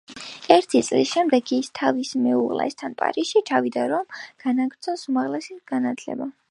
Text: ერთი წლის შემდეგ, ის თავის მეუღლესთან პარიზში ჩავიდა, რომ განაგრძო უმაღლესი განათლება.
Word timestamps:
ერთი 0.53 0.79
წლის 0.87 1.11
შემდეგ, 1.17 1.51
ის 1.57 1.69
თავის 1.81 2.13
მეუღლესთან 2.23 2.97
პარიზში 3.03 3.45
ჩავიდა, 3.51 3.85
რომ 3.95 4.21
განაგრძო 4.47 4.99
უმაღლესი 5.13 5.61
განათლება. 5.75 6.35